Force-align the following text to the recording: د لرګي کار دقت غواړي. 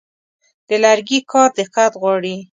د 0.67 0.69
لرګي 0.83 1.19
کار 1.31 1.49
دقت 1.59 1.91
غواړي. 2.01 2.35